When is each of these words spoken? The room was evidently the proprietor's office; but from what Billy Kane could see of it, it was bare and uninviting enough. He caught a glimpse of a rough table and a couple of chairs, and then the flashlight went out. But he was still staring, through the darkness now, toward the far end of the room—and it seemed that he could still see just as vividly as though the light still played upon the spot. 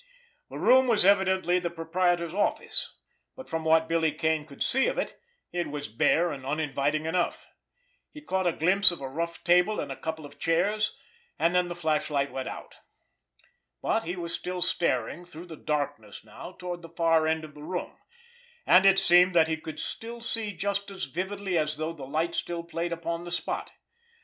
The 0.49 0.57
room 0.57 0.87
was 0.87 1.05
evidently 1.05 1.59
the 1.59 1.69
proprietor's 1.69 2.33
office; 2.33 2.97
but 3.35 3.47
from 3.47 3.63
what 3.63 3.87
Billy 3.87 4.11
Kane 4.11 4.47
could 4.47 4.63
see 4.63 4.87
of 4.87 4.97
it, 4.97 5.15
it 5.51 5.67
was 5.67 5.87
bare 5.87 6.31
and 6.31 6.43
uninviting 6.43 7.05
enough. 7.05 7.51
He 8.11 8.19
caught 8.19 8.47
a 8.47 8.51
glimpse 8.51 8.89
of 8.89 8.99
a 8.99 9.07
rough 9.07 9.43
table 9.43 9.79
and 9.79 9.91
a 9.91 9.95
couple 9.95 10.25
of 10.25 10.39
chairs, 10.39 10.97
and 11.37 11.53
then 11.53 11.67
the 11.67 11.75
flashlight 11.75 12.31
went 12.31 12.49
out. 12.49 12.77
But 13.83 14.05
he 14.05 14.15
was 14.15 14.33
still 14.33 14.63
staring, 14.63 15.23
through 15.23 15.45
the 15.45 15.55
darkness 15.55 16.23
now, 16.23 16.53
toward 16.53 16.81
the 16.81 16.89
far 16.89 17.27
end 17.27 17.43
of 17.45 17.53
the 17.53 17.61
room—and 17.61 18.85
it 18.87 18.97
seemed 18.97 19.35
that 19.35 19.47
he 19.47 19.57
could 19.57 19.79
still 19.79 20.19
see 20.19 20.51
just 20.51 20.89
as 20.89 21.03
vividly 21.03 21.59
as 21.59 21.77
though 21.77 21.93
the 21.93 22.07
light 22.07 22.33
still 22.33 22.63
played 22.63 22.91
upon 22.91 23.23
the 23.23 23.31
spot. 23.31 23.69